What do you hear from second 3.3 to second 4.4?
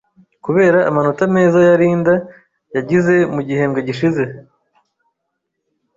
mu gihembwe gishize.